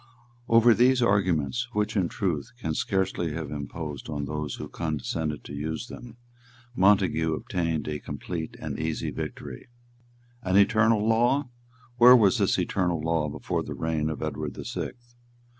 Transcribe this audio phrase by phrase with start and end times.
[0.49, 5.53] Over these arguments, which in truth can scarcely have imposed on those who condescended to
[5.53, 6.17] use them,
[6.75, 9.67] Montague obtained a complete and easy victory.
[10.41, 11.49] "An eternal law!
[11.99, 15.13] Where was this eternal law before the reign of Edward the Sixth?